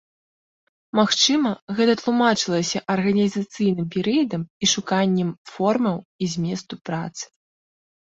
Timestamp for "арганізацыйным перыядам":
2.95-4.49